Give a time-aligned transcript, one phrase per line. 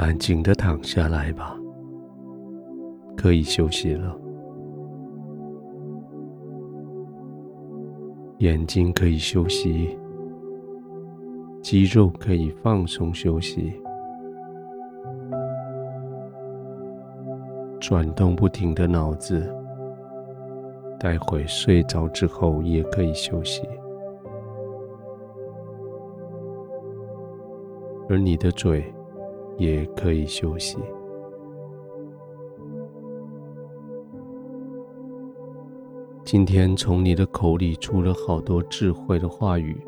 [0.00, 1.54] 安静的躺下来吧，
[3.18, 4.18] 可以休息了。
[8.38, 9.94] 眼睛可以休息，
[11.60, 13.78] 肌肉可以放松休息，
[17.78, 19.54] 转动不停的脑子，
[20.98, 23.68] 待会睡着之后也可以休息。
[28.08, 28.82] 而你的嘴
[29.60, 30.78] 也可以休息。
[36.24, 39.78] 今天从你的口里出了好多智慧的话语，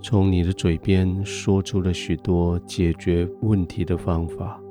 [0.00, 4.62] 从你的嘴边说出了许多解决问题的方法。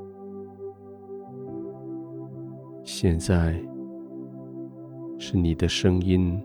[2.85, 3.61] 现在
[5.17, 6.41] 是你的声音，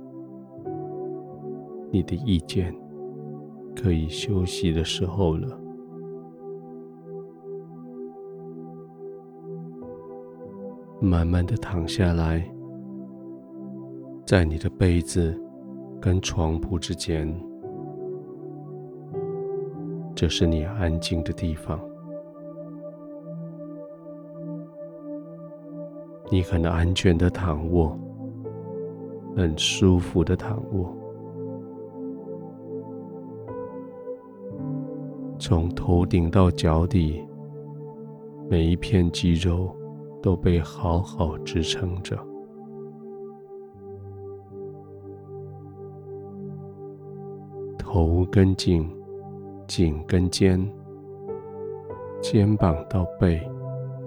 [1.93, 2.75] 你的意见。
[3.81, 5.58] 可以休息的时候了。
[11.01, 12.45] 慢慢的躺下来，
[14.27, 15.41] 在你的被子
[16.01, 17.33] 跟床铺之间，
[20.15, 21.81] 这是你安静的地方。
[26.31, 27.97] 你很安全的躺卧，
[29.37, 30.95] 很舒服的躺卧。
[35.39, 37.25] 从头顶到脚底，
[38.51, 39.75] 每一片肌肉
[40.23, 42.19] 都被好好支撑着。
[47.79, 48.91] 头跟颈，
[49.67, 50.61] 颈跟肩，
[52.21, 53.41] 肩膀到背，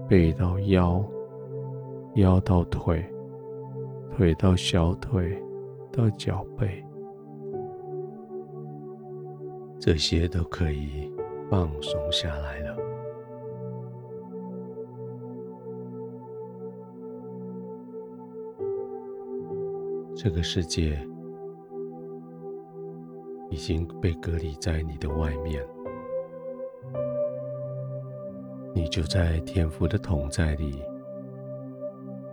[0.08, 1.04] 背到腰，
[2.16, 3.04] 腰到腿，
[4.16, 5.42] 腿到小腿，
[5.92, 6.84] 到脚背，
[9.80, 11.12] 这些都可以。
[11.50, 12.81] 放松下来了。
[20.24, 20.96] 这个世界
[23.50, 25.66] 已经被隔离在你的外面，
[28.72, 30.80] 你就在天父的同在里，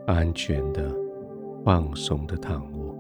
[0.07, 0.95] 安全的、
[1.65, 2.95] 放松的躺卧。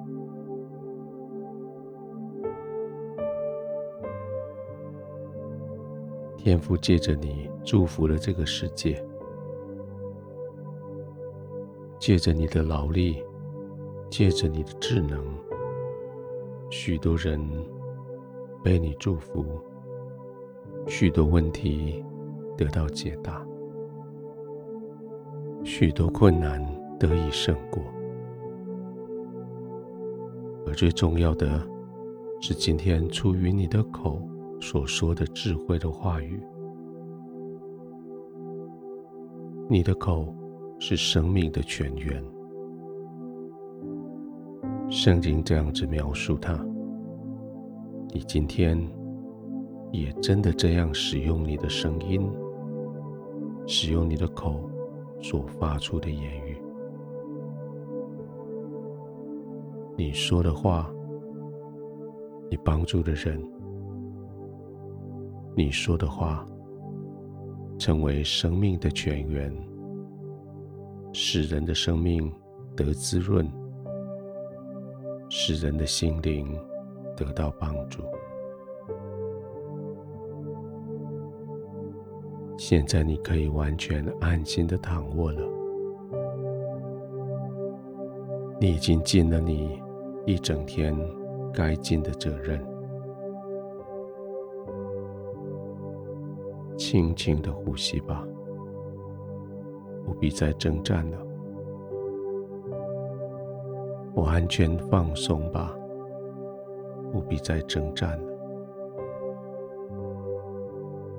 [6.39, 9.05] 天父借着你祝福了这个世界，
[11.99, 13.23] 借着你的劳力，
[14.11, 15.23] 借着你的智能，
[16.71, 17.41] 许多人
[18.63, 19.45] 被你祝福，
[20.87, 22.05] 许多问题
[22.57, 23.47] 得到解答，
[25.65, 26.61] 许多困难
[26.99, 27.83] 得以胜过，
[30.67, 31.61] 而最重要的
[32.41, 34.21] 是，今天出于你的口。
[34.61, 36.43] 所说的智慧的话语，
[39.69, 40.35] 你的口
[40.81, 42.21] 是生命的泉源。
[44.91, 46.55] 圣经这样子描述他，
[48.09, 48.81] 你今天
[49.93, 52.27] 也真的这样使用你的声音，
[53.67, 54.69] 使用你的口
[55.21, 56.57] 所发出的言语，
[59.95, 60.91] 你说的话，
[62.51, 63.39] 你帮助的人。
[65.55, 66.47] 你说的话，
[67.79, 69.53] 成为生命的泉源，
[71.13, 72.33] 使人的生命
[72.75, 73.47] 得滋润，
[75.29, 76.59] 使人的心灵
[77.17, 78.03] 得到帮助。
[82.57, 85.43] 现在你可以完全安心的躺卧了，
[88.61, 89.81] 你已经尽了你
[90.27, 90.97] 一整天
[91.53, 92.61] 该尽的责任。
[96.77, 98.27] 轻轻的呼吸吧，
[100.05, 101.28] 不必再征战了。
[104.21, 105.75] 完全放松吧，
[107.13, 108.29] 不必再征战了。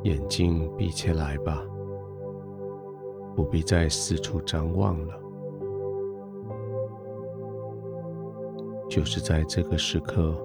[0.04, 1.62] 眼睛闭起来吧，
[3.36, 5.14] 不必再四处张望了。
[8.90, 10.36] 就是在这个时刻，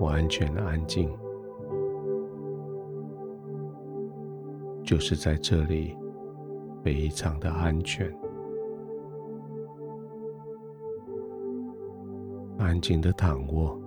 [0.00, 1.10] 完全安静。
[4.82, 5.96] 就是在这里，
[6.82, 8.12] 非常的安全，
[12.58, 13.80] 安静的躺卧，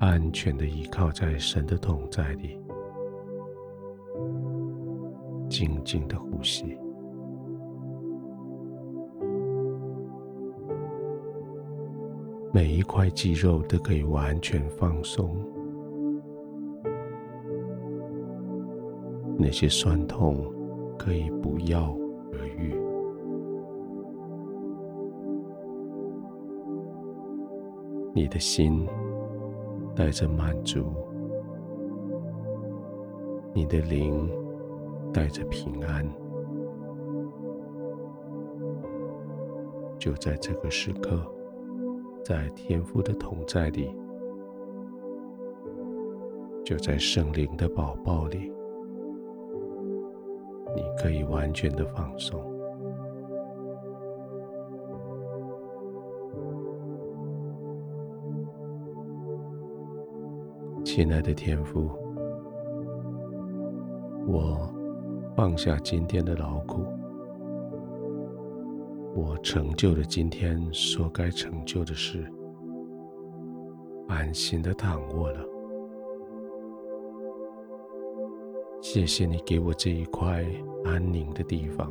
[0.00, 2.58] 安全的依靠在神的同在里，
[5.48, 6.76] 静静的呼吸，
[12.52, 15.36] 每一块肌肉都可以完全放松。
[19.38, 20.44] 那些酸痛
[20.98, 21.96] 可以不药
[22.32, 22.79] 而愈。
[28.12, 28.86] 你的心
[29.94, 30.84] 带着满足，
[33.54, 34.28] 你的灵
[35.12, 36.04] 带着平安。
[39.96, 41.24] 就在这个时刻，
[42.24, 43.94] 在天父的同在里，
[46.64, 48.50] 就在圣灵的宝宝里，
[50.74, 52.49] 你可以完全的放松。
[60.92, 61.88] 亲爱的天父，
[64.26, 64.68] 我
[65.36, 66.82] 放下今天的劳苦。
[69.14, 72.28] 我成就了今天所该成就的事，
[74.08, 75.38] 安心的躺卧了。
[78.82, 80.44] 谢谢你给我这一块
[80.84, 81.88] 安宁的地方，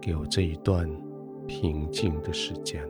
[0.00, 0.84] 给我这一段
[1.46, 2.84] 平静的时间，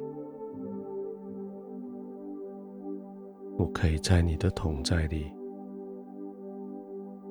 [3.62, 5.32] 我可以在你的同在里，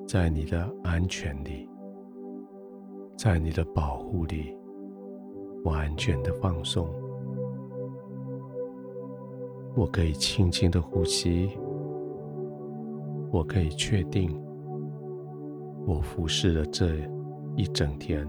[0.08, 1.68] 在你的安全里。
[3.18, 4.56] 在你的保护里，
[5.64, 6.88] 完全的放松。
[9.76, 11.50] 我可以轻轻的呼吸，
[13.30, 14.34] 我可以确定，
[15.86, 16.96] 我服侍了这
[17.56, 18.26] 一整天，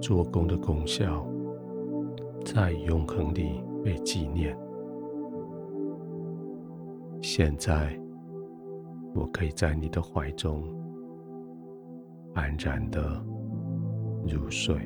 [0.00, 1.24] 做工的功效
[2.46, 4.58] 在永恒里被纪念。
[7.26, 7.98] 现在，
[9.14, 10.62] 我可以在你的怀中。
[12.34, 13.24] 安然的
[14.26, 14.76] 入睡。